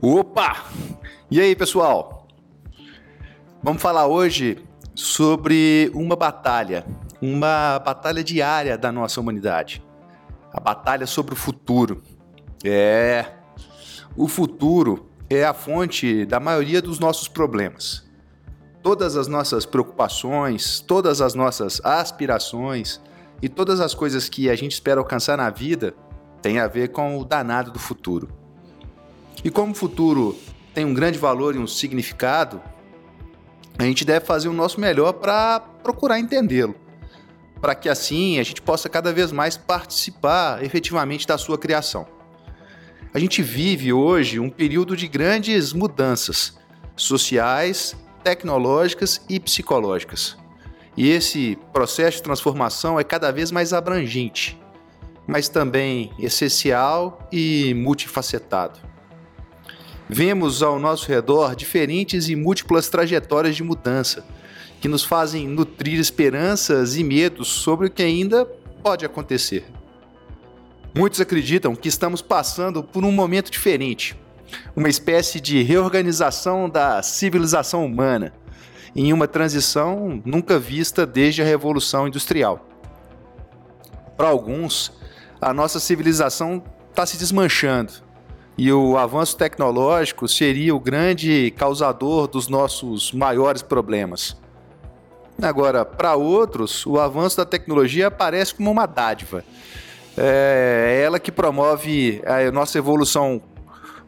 Opa! 0.00 0.66
E 1.30 1.40
aí, 1.40 1.56
pessoal? 1.56 2.28
Vamos 3.62 3.80
falar 3.80 4.06
hoje 4.06 4.62
sobre 4.94 5.90
uma 5.94 6.14
batalha, 6.14 6.84
uma 7.20 7.78
batalha 7.78 8.22
diária 8.22 8.76
da 8.76 8.92
nossa 8.92 9.18
humanidade. 9.18 9.82
A 10.52 10.60
batalha 10.60 11.06
sobre 11.06 11.32
o 11.32 11.36
futuro. 11.36 12.02
É. 12.62 13.24
O 14.14 14.28
futuro 14.28 15.08
é 15.30 15.44
a 15.44 15.54
fonte 15.54 16.26
da 16.26 16.38
maioria 16.38 16.82
dos 16.82 16.98
nossos 16.98 17.26
problemas. 17.26 18.04
Todas 18.82 19.16
as 19.16 19.26
nossas 19.26 19.64
preocupações, 19.64 20.78
todas 20.80 21.22
as 21.22 21.34
nossas 21.34 21.80
aspirações 21.82 23.00
e 23.40 23.48
todas 23.48 23.80
as 23.80 23.94
coisas 23.94 24.28
que 24.28 24.50
a 24.50 24.54
gente 24.54 24.72
espera 24.72 25.00
alcançar 25.00 25.38
na 25.38 25.48
vida 25.48 25.94
têm 26.42 26.58
a 26.60 26.68
ver 26.68 26.88
com 26.88 27.18
o 27.18 27.24
danado 27.24 27.70
do 27.70 27.78
futuro. 27.78 28.45
E 29.44 29.50
como 29.50 29.72
o 29.72 29.74
futuro 29.74 30.36
tem 30.74 30.84
um 30.84 30.94
grande 30.94 31.18
valor 31.18 31.54
e 31.54 31.58
um 31.58 31.66
significado, 31.66 32.60
a 33.78 33.84
gente 33.84 34.04
deve 34.04 34.24
fazer 34.24 34.48
o 34.48 34.52
nosso 34.52 34.80
melhor 34.80 35.12
para 35.12 35.60
procurar 35.60 36.18
entendê-lo, 36.18 36.74
para 37.60 37.74
que 37.74 37.88
assim 37.88 38.38
a 38.38 38.42
gente 38.42 38.62
possa 38.62 38.88
cada 38.88 39.12
vez 39.12 39.32
mais 39.32 39.56
participar 39.56 40.64
efetivamente 40.64 41.26
da 41.26 41.36
sua 41.36 41.58
criação. 41.58 42.06
A 43.12 43.18
gente 43.18 43.42
vive 43.42 43.92
hoje 43.92 44.38
um 44.38 44.50
período 44.50 44.96
de 44.96 45.08
grandes 45.08 45.72
mudanças 45.72 46.58
sociais, 46.94 47.96
tecnológicas 48.22 49.22
e 49.28 49.38
psicológicas. 49.38 50.36
E 50.96 51.08
esse 51.08 51.58
processo 51.72 52.18
de 52.18 52.22
transformação 52.22 52.98
é 52.98 53.04
cada 53.04 53.30
vez 53.30 53.50
mais 53.50 53.72
abrangente, 53.72 54.60
mas 55.26 55.48
também 55.48 56.10
essencial 56.18 57.26
e 57.30 57.74
multifacetado. 57.74 58.80
Vemos 60.08 60.62
ao 60.62 60.78
nosso 60.78 61.08
redor 61.08 61.56
diferentes 61.56 62.28
e 62.28 62.36
múltiplas 62.36 62.88
trajetórias 62.88 63.56
de 63.56 63.64
mudança, 63.64 64.24
que 64.80 64.86
nos 64.86 65.04
fazem 65.04 65.48
nutrir 65.48 65.98
esperanças 65.98 66.96
e 66.96 67.02
medos 67.02 67.48
sobre 67.48 67.88
o 67.88 67.90
que 67.90 68.04
ainda 68.04 68.44
pode 68.84 69.04
acontecer. 69.04 69.64
Muitos 70.94 71.20
acreditam 71.20 71.74
que 71.74 71.88
estamos 71.88 72.22
passando 72.22 72.84
por 72.84 73.04
um 73.04 73.10
momento 73.10 73.50
diferente, 73.50 74.16
uma 74.76 74.88
espécie 74.88 75.40
de 75.40 75.60
reorganização 75.64 76.70
da 76.70 77.02
civilização 77.02 77.84
humana, 77.84 78.32
em 78.94 79.12
uma 79.12 79.26
transição 79.26 80.22
nunca 80.24 80.56
vista 80.56 81.04
desde 81.04 81.42
a 81.42 81.44
Revolução 81.44 82.06
Industrial. 82.06 82.64
Para 84.16 84.28
alguns, 84.28 84.92
a 85.40 85.52
nossa 85.52 85.80
civilização 85.80 86.62
está 86.92 87.04
se 87.04 87.18
desmanchando 87.18 88.05
e 88.58 88.72
o 88.72 88.96
avanço 88.96 89.36
tecnológico 89.36 90.26
seria 90.26 90.74
o 90.74 90.80
grande 90.80 91.52
causador 91.56 92.26
dos 92.26 92.48
nossos 92.48 93.12
maiores 93.12 93.62
problemas. 93.62 94.36
Agora, 95.40 95.84
para 95.84 96.16
outros, 96.16 96.86
o 96.86 96.98
avanço 96.98 97.36
da 97.36 97.44
tecnologia 97.44 98.06
aparece 98.06 98.54
como 98.54 98.70
uma 98.70 98.86
dádiva. 98.86 99.44
É 100.16 101.02
ela 101.04 101.20
que 101.20 101.30
promove 101.30 102.22
a 102.24 102.50
nossa 102.50 102.78
evolução 102.78 103.42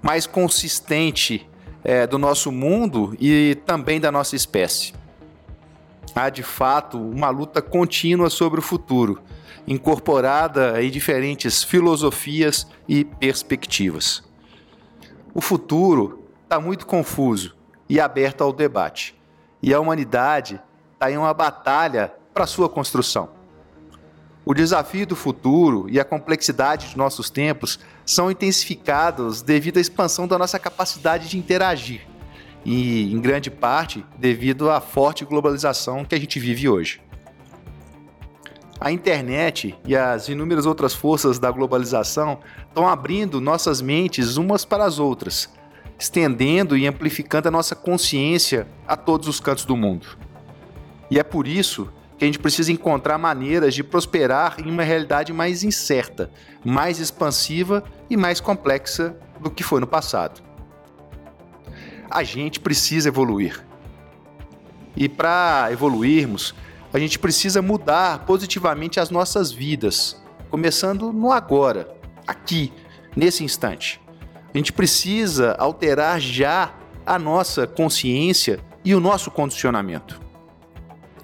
mais 0.00 0.26
consistente 0.26 1.46
é, 1.84 2.06
do 2.06 2.18
nosso 2.18 2.50
mundo 2.50 3.14
e 3.20 3.58
também 3.66 4.00
da 4.00 4.10
nossa 4.10 4.34
espécie. 4.34 4.94
Há 6.14 6.30
de 6.30 6.42
fato 6.42 6.98
uma 6.98 7.28
luta 7.28 7.60
contínua 7.60 8.30
sobre 8.30 8.60
o 8.60 8.62
futuro, 8.62 9.20
incorporada 9.66 10.82
em 10.82 10.90
diferentes 10.90 11.62
filosofias 11.62 12.66
e 12.88 13.04
perspectivas. 13.04 14.27
O 15.34 15.40
futuro 15.40 16.24
está 16.44 16.58
muito 16.58 16.86
confuso 16.86 17.54
e 17.88 18.00
aberto 18.00 18.42
ao 18.42 18.52
debate, 18.52 19.14
e 19.62 19.74
a 19.74 19.80
humanidade 19.80 20.60
está 20.94 21.10
em 21.10 21.18
uma 21.18 21.34
batalha 21.34 22.12
para 22.32 22.46
sua 22.46 22.68
construção. 22.68 23.28
O 24.44 24.54
desafio 24.54 25.06
do 25.06 25.14
futuro 25.14 25.86
e 25.90 26.00
a 26.00 26.04
complexidade 26.04 26.88
de 26.88 26.96
nossos 26.96 27.28
tempos 27.28 27.78
são 28.06 28.30
intensificados 28.30 29.42
devido 29.42 29.76
à 29.76 29.80
expansão 29.80 30.26
da 30.26 30.38
nossa 30.38 30.58
capacidade 30.58 31.28
de 31.28 31.38
interagir, 31.38 32.06
e 32.64 33.12
em 33.12 33.20
grande 33.20 33.50
parte 33.50 34.04
devido 34.18 34.70
à 34.70 34.80
forte 34.80 35.24
globalização 35.24 36.04
que 36.04 36.14
a 36.14 36.18
gente 36.18 36.40
vive 36.40 36.68
hoje. 36.68 37.02
A 38.88 38.90
internet 38.90 39.78
e 39.86 39.94
as 39.94 40.30
inúmeras 40.30 40.64
outras 40.64 40.94
forças 40.94 41.38
da 41.38 41.50
globalização 41.50 42.40
estão 42.66 42.88
abrindo 42.88 43.38
nossas 43.38 43.82
mentes 43.82 44.38
umas 44.38 44.64
para 44.64 44.82
as 44.82 44.98
outras, 44.98 45.52
estendendo 45.98 46.74
e 46.74 46.86
amplificando 46.86 47.48
a 47.48 47.50
nossa 47.50 47.76
consciência 47.76 48.66
a 48.86 48.96
todos 48.96 49.28
os 49.28 49.40
cantos 49.40 49.66
do 49.66 49.76
mundo. 49.76 50.06
E 51.10 51.18
é 51.18 51.22
por 51.22 51.46
isso 51.46 51.92
que 52.16 52.24
a 52.24 52.26
gente 52.26 52.38
precisa 52.38 52.72
encontrar 52.72 53.18
maneiras 53.18 53.74
de 53.74 53.84
prosperar 53.84 54.56
em 54.58 54.70
uma 54.70 54.84
realidade 54.84 55.34
mais 55.34 55.62
incerta, 55.62 56.30
mais 56.64 56.98
expansiva 56.98 57.84
e 58.08 58.16
mais 58.16 58.40
complexa 58.40 59.14
do 59.38 59.50
que 59.50 59.62
foi 59.62 59.80
no 59.80 59.86
passado. 59.86 60.40
A 62.10 62.22
gente 62.22 62.58
precisa 62.58 63.08
evoluir. 63.08 63.62
E 64.96 65.10
para 65.10 65.68
evoluirmos, 65.70 66.54
a 66.92 66.98
gente 66.98 67.18
precisa 67.18 67.60
mudar 67.60 68.24
positivamente 68.24 68.98
as 68.98 69.10
nossas 69.10 69.52
vidas, 69.52 70.20
começando 70.50 71.12
no 71.12 71.32
agora, 71.32 71.94
aqui, 72.26 72.72
nesse 73.14 73.44
instante. 73.44 74.00
A 74.52 74.56
gente 74.56 74.72
precisa 74.72 75.52
alterar 75.58 76.20
já 76.20 76.72
a 77.04 77.18
nossa 77.18 77.66
consciência 77.66 78.60
e 78.84 78.94
o 78.94 79.00
nosso 79.00 79.30
condicionamento. 79.30 80.20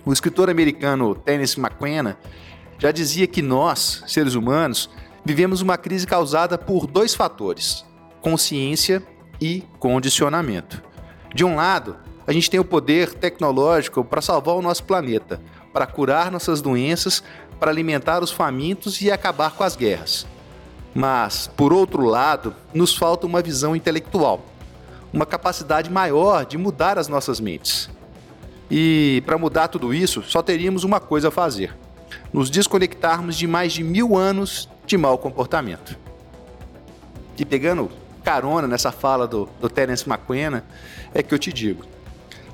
O 0.04 0.12
escritor 0.12 0.50
americano 0.50 1.14
Tennessee 1.14 1.60
McQuena 1.60 2.18
já 2.78 2.90
dizia 2.90 3.26
que 3.26 3.40
nós, 3.40 4.04
seres 4.06 4.34
humanos, 4.34 4.90
vivemos 5.24 5.62
uma 5.62 5.78
crise 5.78 6.06
causada 6.06 6.58
por 6.58 6.86
dois 6.86 7.14
fatores: 7.14 7.84
consciência 8.20 9.02
e 9.40 9.62
condicionamento. 9.78 10.82
De 11.34 11.44
um 11.44 11.56
lado, 11.56 11.96
a 12.26 12.32
gente 12.32 12.50
tem 12.50 12.60
o 12.60 12.64
poder 12.64 13.14
tecnológico 13.14 14.04
para 14.04 14.22
salvar 14.22 14.54
o 14.54 14.62
nosso 14.62 14.84
planeta, 14.84 15.40
para 15.74 15.86
curar 15.88 16.30
nossas 16.30 16.62
doenças, 16.62 17.22
para 17.58 17.72
alimentar 17.72 18.22
os 18.22 18.30
famintos 18.30 19.02
e 19.02 19.10
acabar 19.10 19.50
com 19.50 19.64
as 19.64 19.74
guerras. 19.74 20.24
Mas, 20.94 21.48
por 21.48 21.72
outro 21.72 22.04
lado, 22.04 22.54
nos 22.72 22.96
falta 22.96 23.26
uma 23.26 23.42
visão 23.42 23.74
intelectual, 23.74 24.46
uma 25.12 25.26
capacidade 25.26 25.90
maior 25.90 26.46
de 26.46 26.56
mudar 26.56 26.96
as 26.96 27.08
nossas 27.08 27.40
mentes. 27.40 27.90
E 28.70 29.20
para 29.26 29.36
mudar 29.36 29.66
tudo 29.66 29.92
isso, 29.92 30.22
só 30.22 30.40
teríamos 30.40 30.84
uma 30.84 31.00
coisa 31.00 31.28
a 31.28 31.32
fazer: 31.32 31.76
nos 32.32 32.48
desconectarmos 32.48 33.36
de 33.36 33.48
mais 33.48 33.72
de 33.72 33.82
mil 33.82 34.16
anos 34.16 34.68
de 34.86 34.96
mau 34.96 35.18
comportamento. 35.18 35.98
E 37.36 37.44
pegando 37.44 37.90
carona 38.22 38.68
nessa 38.68 38.92
fala 38.92 39.26
do, 39.26 39.48
do 39.60 39.68
Terence 39.68 40.08
McQuena, 40.08 40.64
é 41.12 41.20
que 41.20 41.34
eu 41.34 41.38
te 41.38 41.52
digo: 41.52 41.84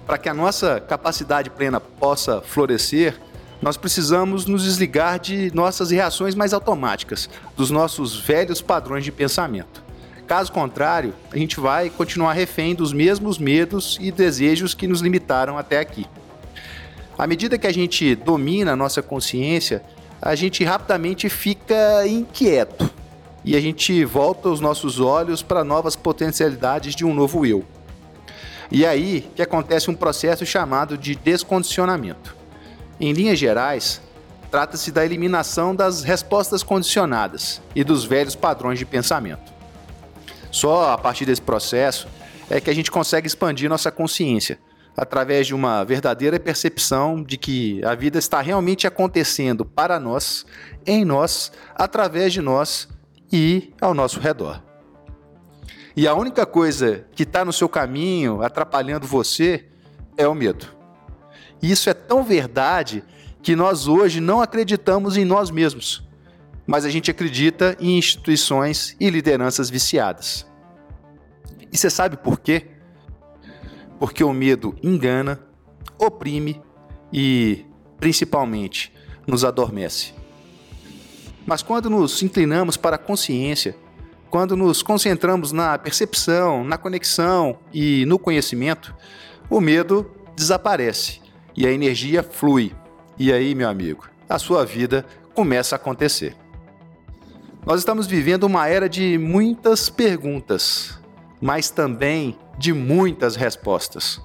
para 0.07 0.19
que 0.19 0.29
a 0.29 0.35
nossa 0.35 0.81
capacidade 0.81 1.51
plena 1.51 1.81
possa 1.81 2.41
florescer, 2.41 3.21
nós 3.63 3.77
precisamos 3.77 4.47
nos 4.47 4.65
desligar 4.65 5.19
de 5.19 5.55
nossas 5.55 5.91
reações 5.91 6.35
mais 6.35 6.53
automáticas, 6.53 7.29
dos 7.57 7.71
nossos 7.71 8.19
velhos 8.19 8.63
padrões 8.63 9.05
de 9.05 9.13
pensamento. 9.13 9.85
Caso 10.27 10.53
contrário, 10.53 11.13
a 11.31 11.37
gente 11.37 11.59
vai 11.59 11.91
continuar 11.91 12.33
refém 12.33 12.75
dos 12.75 12.93
mesmos 12.93 13.37
medos 13.37 13.99
e 14.01 14.11
desejos 14.13 14.75
que 14.75 14.87
nos 14.87 15.01
limitaram 15.01 15.59
até 15.59 15.79
aqui. 15.81 16.07
À 17.19 17.27
medida 17.27 17.59
que 17.59 17.67
a 17.67 17.73
gente 17.73 18.15
domina 18.15 18.73
a 18.73 18.77
nossa 18.77 19.03
consciência, 19.03 19.83
a 20.23 20.35
gente 20.35 20.65
rapidamente 20.65 21.29
fica 21.29 22.07
inquieto 22.07 22.89
e 23.45 23.57
a 23.57 23.61
gente 23.61 24.05
volta 24.05 24.49
os 24.49 24.61
nossos 24.61 25.01
olhos 25.01 25.43
para 25.43 25.65
novas 25.65 25.97
potencialidades 25.97 26.95
de 26.95 27.05
um 27.05 27.13
novo 27.13 27.45
eu. 27.45 27.65
E 28.71 28.87
aí 28.87 29.29
que 29.35 29.43
acontece 29.43 29.91
um 29.91 29.95
processo 29.95 30.47
chamado 30.47 30.97
de 30.97 31.15
descondicionamento. 31.15 32.37
Em 33.01 33.13
linhas 33.13 33.39
gerais, 33.39 34.01
trata-se 34.51 34.93
da 34.93 35.05
eliminação 35.05 35.75
das 35.75 36.03
respostas 36.03 36.63
condicionadas 36.63 37.61
e 37.75 37.83
dos 37.83 38.05
velhos 38.05 38.35
padrões 38.35 38.79
de 38.79 38.85
pensamento. 38.85 39.53
Só 40.51 40.93
a 40.93 40.99
partir 40.99 41.25
desse 41.25 41.43
processo 41.43 42.09
é 42.49 42.61
que 42.61 42.71
a 42.71 42.75
gente 42.75 42.91
consegue 42.91 43.27
expandir 43.27 43.69
nossa 43.69 43.91
consciência, 43.91 44.59
através 44.97 45.47
de 45.47 45.55
uma 45.55 45.85
verdadeira 45.85 46.39
percepção 46.39 47.23
de 47.23 47.37
que 47.37 47.83
a 47.85 47.95
vida 47.95 48.19
está 48.19 48.41
realmente 48.41 48.87
acontecendo 48.87 49.65
para 49.65 49.99
nós, 49.99 50.45
em 50.85 51.05
nós, 51.05 51.53
através 51.75 52.33
de 52.33 52.41
nós 52.41 52.89
e 53.33 53.73
ao 53.81 53.95
nosso 53.95 54.21
redor. 54.21 54.70
E 56.01 56.09
a 56.09 56.15
única 56.15 56.47
coisa 56.47 57.05
que 57.15 57.25
está 57.25 57.45
no 57.45 57.53
seu 57.53 57.69
caminho, 57.69 58.41
atrapalhando 58.41 59.07
você, 59.07 59.67
é 60.17 60.27
o 60.27 60.35
medo. 60.35 60.67
E 61.61 61.71
isso 61.71 61.91
é 61.91 61.93
tão 61.93 62.25
verdade 62.25 63.05
que 63.43 63.55
nós 63.55 63.87
hoje 63.87 64.19
não 64.19 64.41
acreditamos 64.41 65.19
em 65.19 65.27
nós 65.27 65.51
mesmos, 65.51 66.03
mas 66.67 66.87
a 66.87 66.89
gente 66.89 67.11
acredita 67.11 67.77
em 67.79 67.99
instituições 67.99 68.97
e 68.99 69.11
lideranças 69.11 69.69
viciadas. 69.69 70.47
E 71.71 71.77
você 71.77 71.91
sabe 71.91 72.17
por 72.17 72.41
quê? 72.41 72.69
Porque 73.99 74.25
o 74.25 74.33
medo 74.33 74.75
engana, 74.83 75.39
oprime 75.99 76.63
e, 77.13 77.67
principalmente, 77.99 78.91
nos 79.27 79.45
adormece. 79.45 80.15
Mas 81.45 81.63
quando 81.63 81.91
nos 81.91 82.23
inclinamos 82.23 82.79
para 82.79 82.97
a 82.97 82.99
consciência, 82.99 83.77
quando 84.31 84.57
nos 84.57 84.81
concentramos 84.81 85.51
na 85.51 85.77
percepção, 85.77 86.63
na 86.63 86.79
conexão 86.79 87.59
e 87.73 88.07
no 88.07 88.19
conhecimento, 88.19 88.95
o 89.51 89.61
medo 89.61 90.09
desaparece 90.37 91.21
e 91.57 91.67
a 91.67 91.73
energia 91.73 92.23
flui. 92.23 92.73
E 93.19 93.33
aí, 93.33 93.55
meu 93.55 93.69
amigo, 93.69 94.09
a 94.29 94.39
sua 94.39 94.65
vida 94.65 95.05
começa 95.35 95.75
a 95.75 95.77
acontecer. 95.77 96.37
Nós 97.67 97.81
estamos 97.81 98.07
vivendo 98.07 98.45
uma 98.45 98.69
era 98.69 98.89
de 98.89 99.19
muitas 99.19 99.91
perguntas, 99.91 100.99
mas 101.41 101.69
também 101.69 102.39
de 102.57 102.73
muitas 102.73 103.35
respostas. 103.35 104.21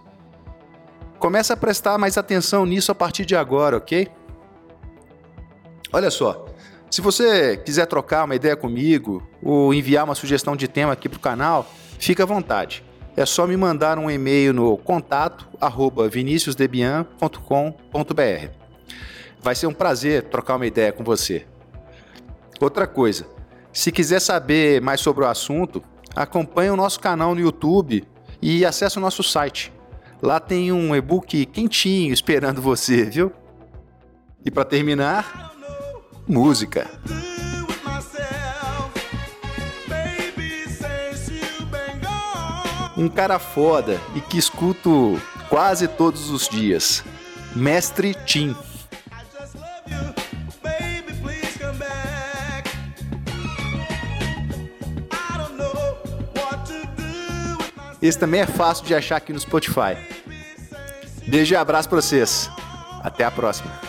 Comece 1.17 1.51
a 1.51 1.57
prestar 1.57 1.97
mais 1.97 2.17
atenção 2.17 2.65
nisso 2.65 2.91
a 2.91 2.95
partir 2.95 3.25
de 3.25 3.35
agora, 3.35 3.77
ok? 3.77 4.07
Olha 5.91 6.11
só, 6.11 6.45
se 6.95 7.01
você 7.01 7.57
quiser 7.57 7.87
trocar 7.87 8.23
uma 8.23 8.35
ideia 8.35 8.55
comigo 8.55 9.21
ou 9.43 9.73
enviar 9.73 10.05
uma 10.05 10.15
sugestão 10.15 10.55
de 10.55 10.65
tema 10.65 10.93
aqui 10.93 11.09
para 11.09 11.17
o 11.17 11.19
canal, 11.19 11.69
fique 11.99 12.21
à 12.21 12.25
vontade. 12.25 12.85
É 13.17 13.25
só 13.25 13.45
me 13.45 13.57
mandar 13.57 13.99
um 13.99 14.09
e-mail 14.09 14.53
no 14.53 14.77
contato 14.77 15.45
viniciusdebian.com.br. 16.09 18.49
Vai 19.41 19.55
ser 19.55 19.67
um 19.67 19.73
prazer 19.73 20.23
trocar 20.29 20.55
uma 20.55 20.65
ideia 20.65 20.93
com 20.93 21.03
você. 21.03 21.45
Outra 22.61 22.87
coisa, 22.87 23.27
se 23.73 23.91
quiser 23.91 24.21
saber 24.21 24.81
mais 24.81 25.01
sobre 25.01 25.25
o 25.25 25.27
assunto, 25.27 25.83
acompanhe 26.15 26.69
o 26.69 26.77
nosso 26.77 27.01
canal 27.01 27.35
no 27.35 27.41
YouTube 27.41 28.07
e 28.41 28.65
acesse 28.65 28.97
o 28.97 29.01
nosso 29.01 29.21
site. 29.21 29.73
Lá 30.21 30.39
tem 30.39 30.71
um 30.71 30.95
e-book 30.95 31.45
quentinho 31.47 32.13
esperando 32.13 32.61
você, 32.61 33.03
viu? 33.03 33.33
E 34.45 34.49
para 34.49 34.63
terminar, 34.63 35.54
música. 36.27 36.89
Um 42.97 43.09
cara 43.09 43.37
foda 43.37 43.99
e 44.15 44.21
que 44.21 44.37
escuto 44.37 45.21
quase 45.49 45.87
todos 45.87 46.29
os 46.29 46.47
dias. 46.47 47.03
Mestre 47.55 48.13
Tim. 48.25 48.55
Esse 58.01 58.19
também 58.19 58.41
é 58.41 58.45
fácil 58.45 58.85
de 58.85 58.93
achar 58.93 59.17
aqui 59.17 59.33
no 59.33 59.39
Spotify. 59.39 59.97
Beijo 61.27 61.53
e 61.53 61.57
abraço 61.57 61.89
para 61.89 62.01
vocês. 62.01 62.49
Até 63.01 63.23
a 63.23 63.31
próxima. 63.31 63.84